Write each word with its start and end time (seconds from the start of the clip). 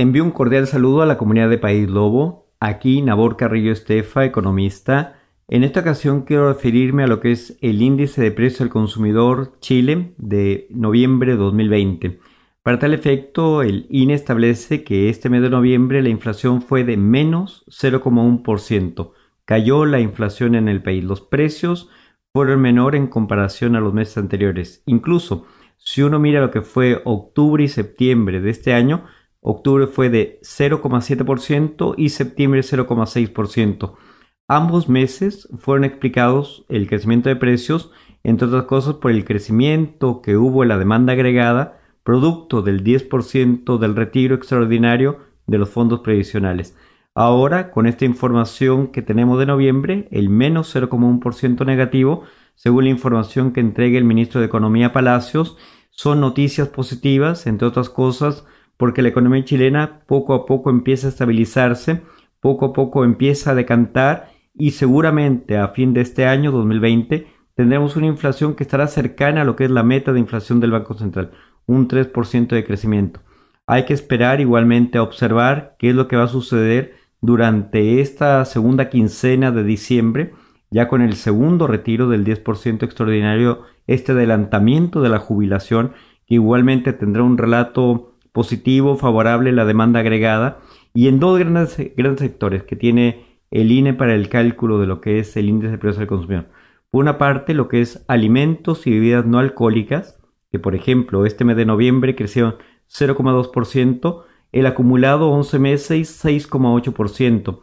Envío 0.00 0.22
un 0.22 0.30
cordial 0.30 0.68
saludo 0.68 1.02
a 1.02 1.06
la 1.06 1.18
comunidad 1.18 1.50
de 1.50 1.58
País 1.58 1.90
Lobo. 1.90 2.52
Aquí 2.60 3.02
Nabor 3.02 3.36
Carrillo 3.36 3.72
Estefa, 3.72 4.24
economista. 4.24 5.18
En 5.48 5.64
esta 5.64 5.80
ocasión 5.80 6.22
quiero 6.22 6.52
referirme 6.52 7.02
a 7.02 7.08
lo 7.08 7.18
que 7.18 7.32
es 7.32 7.58
el 7.62 7.82
índice 7.82 8.22
de 8.22 8.30
precio 8.30 8.62
al 8.62 8.70
consumidor 8.70 9.58
Chile 9.58 10.14
de 10.16 10.68
noviembre 10.70 11.32
de 11.32 11.38
2020. 11.38 12.20
Para 12.62 12.78
tal 12.78 12.94
efecto, 12.94 13.62
el 13.62 13.88
INE 13.90 14.14
establece 14.14 14.84
que 14.84 15.08
este 15.08 15.30
mes 15.30 15.42
de 15.42 15.50
noviembre 15.50 16.00
la 16.00 16.10
inflación 16.10 16.62
fue 16.62 16.84
de 16.84 16.96
menos 16.96 17.64
0,1%. 17.66 19.10
Cayó 19.44 19.84
la 19.84 19.98
inflación 19.98 20.54
en 20.54 20.68
el 20.68 20.80
país. 20.80 21.02
Los 21.02 21.22
precios 21.22 21.90
fueron 22.32 22.60
menor 22.60 22.94
en 22.94 23.08
comparación 23.08 23.74
a 23.74 23.80
los 23.80 23.92
meses 23.94 24.16
anteriores. 24.16 24.80
Incluso, 24.86 25.46
si 25.76 26.02
uno 26.02 26.20
mira 26.20 26.40
lo 26.40 26.52
que 26.52 26.62
fue 26.62 27.02
octubre 27.04 27.64
y 27.64 27.68
septiembre 27.68 28.40
de 28.40 28.50
este 28.50 28.74
año, 28.74 29.02
Octubre 29.40 29.86
fue 29.86 30.10
de 30.10 30.40
0,7% 30.42 31.94
y 31.96 32.08
septiembre 32.08 32.60
0,6%. 32.60 33.94
Ambos 34.48 34.88
meses 34.88 35.48
fueron 35.58 35.84
explicados 35.84 36.64
el 36.68 36.88
crecimiento 36.88 37.28
de 37.28 37.36
precios, 37.36 37.92
entre 38.24 38.48
otras 38.48 38.64
cosas, 38.64 38.94
por 38.94 39.10
el 39.10 39.24
crecimiento 39.24 40.22
que 40.22 40.36
hubo 40.36 40.62
en 40.62 40.70
la 40.70 40.78
demanda 40.78 41.12
agregada, 41.12 41.80
producto 42.02 42.62
del 42.62 42.82
10% 42.82 43.78
del 43.78 43.94
retiro 43.94 44.34
extraordinario 44.34 45.18
de 45.46 45.58
los 45.58 45.68
fondos 45.68 46.00
previsionales. 46.00 46.76
Ahora, 47.14 47.70
con 47.70 47.86
esta 47.86 48.04
información 48.04 48.88
que 48.88 49.02
tenemos 49.02 49.38
de 49.38 49.46
noviembre, 49.46 50.08
el 50.10 50.28
menos 50.30 50.74
0,1% 50.74 51.66
negativo, 51.66 52.22
según 52.54 52.84
la 52.84 52.90
información 52.90 53.52
que 53.52 53.60
entrega 53.60 53.98
el 53.98 54.04
ministro 54.04 54.40
de 54.40 54.46
Economía 54.46 54.92
Palacios, 54.92 55.56
son 55.90 56.20
noticias 56.20 56.68
positivas, 56.68 57.46
entre 57.46 57.68
otras 57.68 57.90
cosas, 57.90 58.46
porque 58.78 59.02
la 59.02 59.08
economía 59.08 59.44
chilena 59.44 60.00
poco 60.06 60.32
a 60.32 60.46
poco 60.46 60.70
empieza 60.70 61.08
a 61.08 61.10
estabilizarse, 61.10 62.00
poco 62.40 62.66
a 62.66 62.72
poco 62.72 63.04
empieza 63.04 63.50
a 63.50 63.54
decantar 63.54 64.30
y 64.54 64.70
seguramente 64.70 65.58
a 65.58 65.68
fin 65.68 65.92
de 65.92 66.00
este 66.00 66.24
año 66.24 66.50
2020 66.50 67.26
tendremos 67.54 67.96
una 67.96 68.06
inflación 68.06 68.54
que 68.54 68.62
estará 68.62 68.86
cercana 68.86 69.42
a 69.42 69.44
lo 69.44 69.56
que 69.56 69.64
es 69.64 69.70
la 69.70 69.82
meta 69.82 70.12
de 70.12 70.20
inflación 70.20 70.60
del 70.60 70.70
Banco 70.70 70.94
Central, 70.94 71.32
un 71.66 71.88
3% 71.88 72.48
de 72.48 72.64
crecimiento. 72.64 73.20
Hay 73.66 73.84
que 73.84 73.94
esperar 73.94 74.40
igualmente 74.40 74.96
a 74.96 75.02
observar 75.02 75.74
qué 75.78 75.90
es 75.90 75.94
lo 75.94 76.08
que 76.08 76.16
va 76.16 76.24
a 76.24 76.28
suceder 76.28 76.94
durante 77.20 78.00
esta 78.00 78.44
segunda 78.44 78.88
quincena 78.88 79.50
de 79.50 79.64
diciembre, 79.64 80.34
ya 80.70 80.86
con 80.86 81.02
el 81.02 81.14
segundo 81.14 81.66
retiro 81.66 82.08
del 82.08 82.24
10% 82.24 82.84
extraordinario, 82.84 83.62
este 83.88 84.12
adelantamiento 84.12 85.02
de 85.02 85.08
la 85.08 85.18
jubilación, 85.18 85.92
que 86.26 86.34
igualmente 86.34 86.92
tendrá 86.92 87.24
un 87.24 87.38
relato 87.38 88.07
positivo, 88.32 88.96
favorable 88.96 89.52
la 89.52 89.64
demanda 89.64 90.00
agregada 90.00 90.60
y 90.94 91.08
en 91.08 91.20
dos 91.20 91.38
grandes, 91.38 91.76
grandes 91.96 92.20
sectores 92.20 92.62
que 92.64 92.76
tiene 92.76 93.24
el 93.50 93.72
INE 93.72 93.94
para 93.94 94.14
el 94.14 94.28
cálculo 94.28 94.78
de 94.78 94.86
lo 94.86 95.00
que 95.00 95.18
es 95.18 95.36
el 95.36 95.48
índice 95.48 95.72
de 95.72 95.78
precios 95.78 95.98
del 95.98 96.08
consumidor. 96.08 96.48
Por 96.90 97.02
una 97.02 97.18
parte, 97.18 97.54
lo 97.54 97.68
que 97.68 97.80
es 97.80 98.04
alimentos 98.08 98.86
y 98.86 98.90
bebidas 98.90 99.26
no 99.26 99.38
alcohólicas, 99.38 100.18
que 100.50 100.58
por 100.58 100.74
ejemplo 100.74 101.26
este 101.26 101.44
mes 101.44 101.56
de 101.56 101.66
noviembre 101.66 102.14
crecieron 102.14 102.56
0,2%, 102.88 104.24
el 104.52 104.66
acumulado 104.66 105.30
11 105.30 105.58
meses 105.58 106.24
6,8%. 106.24 107.60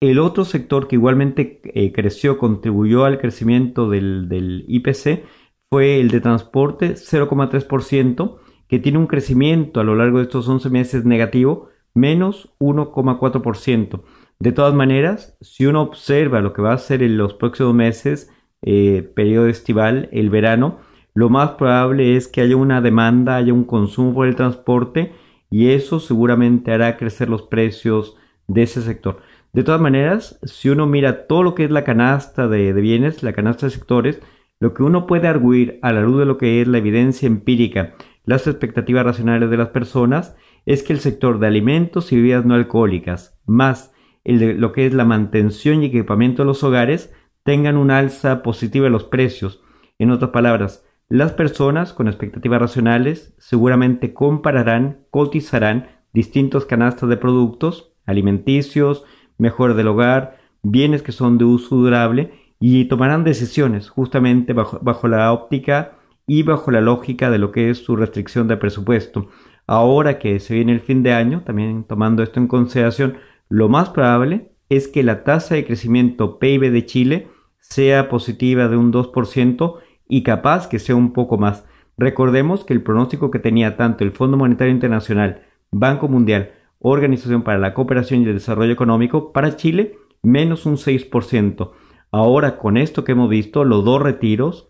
El 0.00 0.18
otro 0.18 0.44
sector 0.44 0.88
que 0.88 0.96
igualmente 0.96 1.60
eh, 1.64 1.92
creció, 1.92 2.36
contribuyó 2.36 3.04
al 3.04 3.18
crecimiento 3.18 3.88
del, 3.88 4.28
del 4.28 4.64
IPC, 4.68 5.24
fue 5.70 6.00
el 6.00 6.10
de 6.10 6.20
transporte 6.20 6.94
0,3%, 6.94 8.36
que 8.74 8.80
tiene 8.80 8.98
un 8.98 9.06
crecimiento 9.06 9.78
a 9.78 9.84
lo 9.84 9.94
largo 9.94 10.18
de 10.18 10.24
estos 10.24 10.48
11 10.48 10.68
meses 10.68 11.04
negativo, 11.04 11.68
menos 11.94 12.52
1,4%. 12.58 14.02
De 14.40 14.50
todas 14.50 14.74
maneras, 14.74 15.38
si 15.40 15.64
uno 15.66 15.80
observa 15.80 16.40
lo 16.40 16.52
que 16.52 16.60
va 16.60 16.72
a 16.72 16.78
ser 16.78 17.04
en 17.04 17.16
los 17.16 17.34
próximos 17.34 17.72
meses, 17.72 18.32
eh, 18.62 19.08
periodo 19.14 19.46
estival, 19.46 20.08
el 20.10 20.28
verano, 20.28 20.78
lo 21.14 21.28
más 21.28 21.50
probable 21.50 22.16
es 22.16 22.26
que 22.26 22.40
haya 22.40 22.56
una 22.56 22.80
demanda, 22.80 23.36
haya 23.36 23.52
un 23.52 23.62
consumo 23.62 24.12
por 24.12 24.26
el 24.26 24.34
transporte 24.34 25.12
y 25.50 25.68
eso 25.68 26.00
seguramente 26.00 26.72
hará 26.72 26.96
crecer 26.96 27.28
los 27.28 27.42
precios 27.42 28.16
de 28.48 28.64
ese 28.64 28.82
sector. 28.82 29.20
De 29.52 29.62
todas 29.62 29.80
maneras, 29.80 30.40
si 30.42 30.68
uno 30.68 30.86
mira 30.86 31.28
todo 31.28 31.44
lo 31.44 31.54
que 31.54 31.62
es 31.62 31.70
la 31.70 31.84
canasta 31.84 32.48
de, 32.48 32.72
de 32.72 32.80
bienes, 32.80 33.22
la 33.22 33.34
canasta 33.34 33.66
de 33.66 33.70
sectores, 33.70 34.20
lo 34.58 34.74
que 34.74 34.82
uno 34.82 35.06
puede 35.06 35.28
arguir 35.28 35.78
a 35.82 35.92
la 35.92 36.00
luz 36.00 36.18
de 36.18 36.26
lo 36.26 36.38
que 36.38 36.60
es 36.60 36.66
la 36.66 36.78
evidencia 36.78 37.28
empírica 37.28 37.94
las 38.24 38.46
expectativas 38.46 39.04
racionales 39.04 39.50
de 39.50 39.56
las 39.56 39.68
personas 39.68 40.36
es 40.66 40.82
que 40.82 40.92
el 40.92 41.00
sector 41.00 41.38
de 41.38 41.46
alimentos 41.46 42.12
y 42.12 42.16
bebidas 42.16 42.44
no 42.44 42.54
alcohólicas, 42.54 43.38
más 43.46 43.92
el 44.24 44.38
de 44.38 44.54
lo 44.54 44.72
que 44.72 44.86
es 44.86 44.94
la 44.94 45.04
mantención 45.04 45.82
y 45.82 45.86
equipamiento 45.86 46.42
de 46.42 46.46
los 46.46 46.64
hogares, 46.64 47.12
tengan 47.42 47.76
una 47.76 47.98
alza 47.98 48.42
positiva 48.42 48.84
de 48.84 48.90
los 48.90 49.04
precios. 49.04 49.62
En 49.98 50.10
otras 50.10 50.30
palabras, 50.30 50.86
las 51.08 51.32
personas 51.32 51.92
con 51.92 52.08
expectativas 52.08 52.60
racionales 52.60 53.34
seguramente 53.38 54.14
compararán, 54.14 55.04
cotizarán 55.10 55.88
distintos 56.14 56.64
canastas 56.64 57.10
de 57.10 57.18
productos 57.18 57.92
alimenticios, 58.06 59.04
mejor 59.36 59.74
del 59.74 59.88
hogar, 59.88 60.38
bienes 60.62 61.02
que 61.02 61.12
son 61.12 61.36
de 61.36 61.44
uso 61.44 61.76
durable 61.76 62.32
y 62.58 62.86
tomarán 62.86 63.24
decisiones 63.24 63.90
justamente 63.90 64.54
bajo, 64.54 64.78
bajo 64.80 65.08
la 65.08 65.32
óptica 65.32 65.98
y 66.26 66.42
bajo 66.42 66.70
la 66.70 66.80
lógica 66.80 67.30
de 67.30 67.38
lo 67.38 67.52
que 67.52 67.70
es 67.70 67.78
su 67.78 67.96
restricción 67.96 68.48
de 68.48 68.56
presupuesto. 68.56 69.28
Ahora 69.66 70.18
que 70.18 70.40
se 70.40 70.54
viene 70.54 70.72
el 70.72 70.80
fin 70.80 71.02
de 71.02 71.12
año, 71.12 71.42
también 71.44 71.84
tomando 71.84 72.22
esto 72.22 72.40
en 72.40 72.48
consideración, 72.48 73.18
lo 73.48 73.68
más 73.68 73.90
probable 73.90 74.50
es 74.68 74.88
que 74.88 75.02
la 75.02 75.24
tasa 75.24 75.54
de 75.54 75.64
crecimiento 75.64 76.38
PIB 76.38 76.70
de 76.70 76.86
Chile 76.86 77.28
sea 77.58 78.08
positiva 78.08 78.68
de 78.68 78.76
un 78.76 78.92
2% 78.92 79.78
y 80.08 80.22
capaz 80.22 80.68
que 80.68 80.78
sea 80.78 80.96
un 80.96 81.12
poco 81.12 81.38
más. 81.38 81.64
Recordemos 81.96 82.64
que 82.64 82.74
el 82.74 82.82
pronóstico 82.82 83.30
que 83.30 83.38
tenía 83.38 83.76
tanto 83.76 84.04
el 84.04 84.12
Fondo 84.12 84.36
Monetario 84.36 84.72
Internacional, 84.72 85.42
Banco 85.70 86.08
Mundial, 86.08 86.52
Organización 86.80 87.42
para 87.42 87.58
la 87.58 87.72
Cooperación 87.72 88.22
y 88.22 88.26
el 88.26 88.34
Desarrollo 88.34 88.72
Económico, 88.72 89.32
para 89.32 89.56
Chile, 89.56 89.96
menos 90.22 90.66
un 90.66 90.76
6%. 90.76 91.70
Ahora, 92.10 92.58
con 92.58 92.76
esto 92.76 93.04
que 93.04 93.12
hemos 93.12 93.30
visto, 93.30 93.64
los 93.64 93.84
dos 93.84 94.02
retiros, 94.02 94.68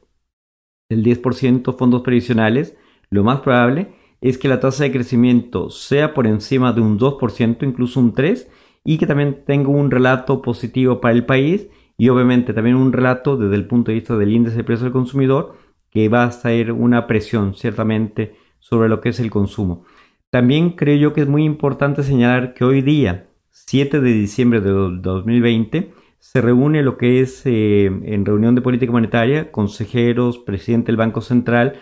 el 0.89 1.05
10% 1.05 1.77
fondos 1.77 2.03
previsionales, 2.03 2.77
lo 3.11 3.25
más 3.25 3.41
probable 3.41 3.95
es 4.21 4.39
que 4.39 4.49
la 4.49 4.61
tasa 4.61 4.84
de 4.84 4.93
crecimiento 4.93 5.71
sea 5.71 6.15
por 6.15 6.27
encima 6.27 6.72
de 6.72 6.81
un 6.81 6.99
2%, 6.99 7.62
incluso 7.62 8.00
un 8.00 8.15
3%, 8.15 8.47
y 8.84 8.99
que 8.99 9.06
también 9.06 9.44
tenga 9.47 9.69
un 9.69 9.91
relato 9.91 10.43
positivo 10.43 11.00
para 11.00 11.15
el 11.15 11.25
país 11.25 11.69
y 11.97 12.09
obviamente 12.09 12.53
también 12.53 12.77
un 12.77 12.93
relato 12.93 13.37
desde 13.37 13.55
el 13.55 13.67
punto 13.67 13.91
de 13.91 13.97
vista 13.97 14.17
del 14.17 14.33
índice 14.33 14.56
de 14.56 14.65
precios 14.65 14.84
del 14.84 14.93
consumidor 14.93 15.56
que 15.91 16.09
va 16.09 16.25
a 16.25 16.33
ser 16.33 16.73
una 16.73 17.06
presión 17.06 17.55
ciertamente 17.55 18.34
sobre 18.59 18.89
lo 18.89 19.00
que 19.00 19.11
es 19.11 19.21
el 19.21 19.31
consumo. 19.31 19.84
También 20.31 20.71
creo 20.71 20.97
yo 20.97 21.12
que 21.12 21.21
es 21.21 21.28
muy 21.28 21.44
importante 21.44 22.03
señalar 22.03 22.55
que 22.55 22.65
hoy 22.65 22.83
día, 22.83 23.28
7 23.50 24.00
de 24.00 24.12
diciembre 24.12 24.61
de 24.61 24.71
2020, 24.71 25.93
se 26.25 26.41
reúne 26.41 26.83
lo 26.83 26.97
que 26.97 27.21
es 27.21 27.43
eh, 27.45 27.85
en 27.85 28.25
reunión 28.25 28.55
de 28.55 28.62
política 28.62 28.91
monetaria, 28.91 29.53
consejeros, 29.53 30.39
presidente 30.39 30.87
del 30.87 30.97
Banco 30.97 31.21
Central, 31.21 31.75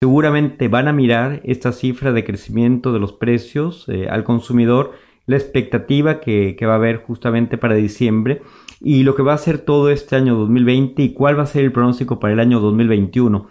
seguramente 0.00 0.68
van 0.68 0.88
a 0.88 0.94
mirar 0.94 1.42
esta 1.44 1.72
cifra 1.72 2.12
de 2.12 2.24
crecimiento 2.24 2.94
de 2.94 2.98
los 2.98 3.12
precios 3.12 3.86
eh, 3.88 4.08
al 4.08 4.24
consumidor, 4.24 4.92
la 5.26 5.36
expectativa 5.36 6.20
que, 6.20 6.56
va 6.62 6.72
a 6.72 6.76
haber 6.76 6.96
justamente 6.96 7.58
para 7.58 7.74
diciembre 7.74 8.40
y 8.80 9.02
lo 9.02 9.14
que 9.14 9.22
va 9.22 9.34
a 9.34 9.38
ser 9.38 9.58
todo 9.58 9.90
este 9.90 10.16
año 10.16 10.36
2020 10.36 11.02
y 11.02 11.12
cuál 11.12 11.38
va 11.38 11.42
a 11.42 11.46
ser 11.46 11.62
el 11.62 11.70
pronóstico 11.70 12.18
para 12.18 12.32
el 12.32 12.40
año 12.40 12.60
2021. 12.60 13.46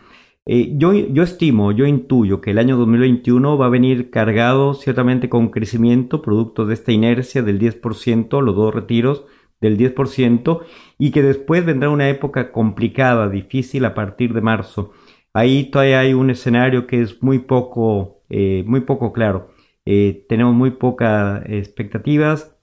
Eh, 0.48 0.74
yo, 0.76 0.92
yo 0.92 1.22
estimo, 1.22 1.72
yo 1.72 1.86
intuyo 1.86 2.42
que 2.42 2.50
el 2.50 2.58
año 2.58 2.78
2021 2.78 3.60
va 3.60 3.68
a 3.68 3.70
venir 3.70 4.10
cargado 4.10 4.74
ciertamente 4.74 5.30
con 5.30 5.50
crecimiento 5.50 6.24
producto 6.24 6.66
de 6.66 6.74
esta 6.74 6.92
inercia 6.92 7.44
del 7.44 7.60
10%, 7.60 8.42
los 8.42 8.56
dos 8.56 8.74
retiros, 8.74 9.26
del 9.62 9.78
10% 9.78 10.62
y 10.98 11.12
que 11.12 11.22
después 11.22 11.66
vendrá 11.66 11.90
una 11.90 12.10
época 12.10 12.52
complicada, 12.52 13.30
difícil 13.30 13.86
a 13.86 13.94
partir 13.94 14.34
de 14.34 14.42
marzo. 14.42 14.92
Ahí 15.34 15.72
todavía 15.72 16.00
hay 16.02 16.14
un 16.14 16.30
escenario 16.30 16.88
que 16.88 17.02
es 17.02 17.24
muy 17.24 17.40
poco, 17.40 18.24
eh, 18.30 18.64
muy 18.66 18.82
poco 18.82 19.14
claro. 19.14 19.52
Eh, 19.86 20.26
tenemos 20.28 20.54
muy 20.54 20.72
pocas 20.72 21.44
expectativas, 21.48 22.58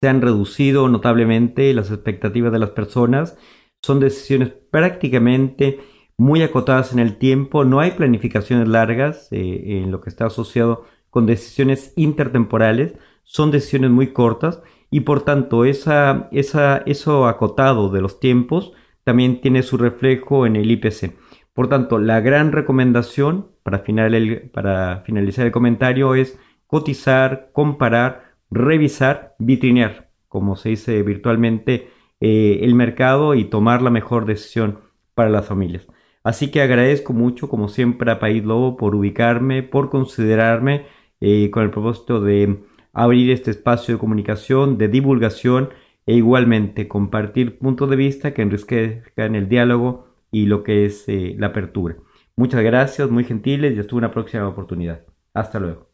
se 0.00 0.08
han 0.08 0.22
reducido 0.22 0.88
notablemente 0.88 1.74
las 1.74 1.90
expectativas 1.90 2.52
de 2.52 2.58
las 2.58 2.70
personas, 2.70 3.36
son 3.82 4.00
decisiones 4.00 4.50
prácticamente 4.70 5.80
muy 6.16 6.42
acotadas 6.42 6.92
en 6.92 6.98
el 6.98 7.16
tiempo, 7.16 7.64
no 7.64 7.80
hay 7.80 7.92
planificaciones 7.92 8.68
largas 8.68 9.28
eh, 9.32 9.82
en 9.82 9.90
lo 9.90 10.00
que 10.00 10.10
está 10.10 10.26
asociado 10.26 10.84
con 11.10 11.26
decisiones 11.26 11.92
intertemporales, 11.96 12.94
son 13.24 13.50
decisiones 13.50 13.90
muy 13.90 14.12
cortas 14.12 14.62
y 14.90 15.00
por 15.00 15.22
tanto 15.22 15.64
esa, 15.64 16.28
esa, 16.32 16.78
eso 16.86 17.26
acotado 17.26 17.90
de 17.90 18.00
los 18.00 18.20
tiempos 18.20 18.72
también 19.04 19.40
tiene 19.40 19.62
su 19.62 19.78
reflejo 19.78 20.46
en 20.46 20.56
el 20.56 20.70
IPC. 20.70 21.14
Por 21.52 21.68
tanto, 21.68 21.98
la 21.98 22.20
gran 22.20 22.52
recomendación 22.52 23.48
para, 23.62 23.80
final 23.80 24.50
para 24.52 25.02
finalizar 25.04 25.46
el 25.46 25.52
comentario 25.52 26.14
es 26.14 26.38
cotizar, 26.66 27.50
comparar, 27.52 28.34
revisar, 28.50 29.34
vitrinear, 29.38 30.10
como 30.28 30.56
se 30.56 30.70
dice 30.70 31.02
virtualmente, 31.02 31.90
eh, 32.20 32.60
el 32.62 32.74
mercado 32.74 33.34
y 33.34 33.44
tomar 33.44 33.82
la 33.82 33.90
mejor 33.90 34.26
decisión 34.26 34.80
para 35.14 35.30
las 35.30 35.46
familias. 35.46 35.86
Así 36.22 36.50
que 36.50 36.62
agradezco 36.62 37.12
mucho, 37.12 37.48
como 37.48 37.68
siempre, 37.68 38.10
a 38.10 38.18
País 38.20 38.44
Lobo 38.44 38.76
por 38.76 38.94
ubicarme, 38.94 39.62
por 39.62 39.90
considerarme 39.90 40.86
eh, 41.20 41.50
con 41.50 41.64
el 41.64 41.70
propósito 41.70 42.20
de 42.20 42.62
abrir 42.92 43.30
este 43.30 43.50
espacio 43.50 43.94
de 43.94 44.00
comunicación, 44.00 44.78
de 44.78 44.88
divulgación 44.88 45.70
e 46.06 46.14
igualmente 46.14 46.88
compartir 46.88 47.58
puntos 47.58 47.88
de 47.90 47.96
vista 47.96 48.34
que 48.34 48.42
enriquezcan 48.42 49.34
el 49.34 49.48
diálogo 49.48 50.08
y 50.30 50.46
lo 50.46 50.62
que 50.62 50.86
es 50.86 51.08
eh, 51.08 51.34
la 51.38 51.48
apertura. 51.48 51.96
Muchas 52.36 52.62
gracias, 52.62 53.10
muy 53.10 53.24
gentiles 53.24 53.76
y 53.76 53.80
hasta 53.80 53.96
una 53.96 54.10
próxima 54.10 54.48
oportunidad. 54.48 55.04
Hasta 55.34 55.60
luego. 55.60 55.89